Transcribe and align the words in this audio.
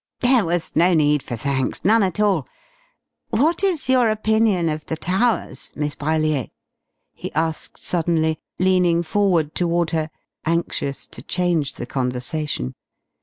"There 0.21 0.45
was 0.45 0.75
no 0.75 0.95
need 0.95 1.21
for 1.21 1.35
thanks 1.35 1.85
none 1.85 2.01
at 2.01 2.19
all.... 2.19 2.47
What 3.29 3.63
is 3.63 3.87
your 3.87 4.09
opinion 4.09 4.67
of 4.67 4.87
the 4.87 4.97
Towers, 4.97 5.71
Miss 5.75 5.93
Brellier?" 5.93 6.47
he 7.13 7.31
asked 7.33 7.77
suddenly, 7.77 8.39
leaning 8.57 9.03
forward 9.03 9.53
toward 9.53 9.91
her, 9.91 10.09
anxious 10.43 11.05
to 11.05 11.21
change 11.21 11.75
the 11.75 11.85
conversation. 11.85 12.73